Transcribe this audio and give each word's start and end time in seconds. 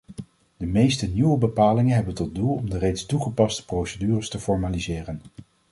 De 0.57 0.65
meeste 0.65 1.07
nieuwe 1.07 1.37
bepalingen 1.37 1.95
hebben 1.95 2.13
tot 2.13 2.35
doel 2.35 2.53
om 2.53 2.69
de 2.69 2.77
reeds 2.77 3.05
toegepaste 3.05 3.65
procedures 3.65 4.29
te 4.29 4.39
formaliseren. 4.39 5.21